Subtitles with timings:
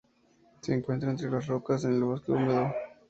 [0.61, 2.73] Se encuentra entre las rocas en el bosque húmedo.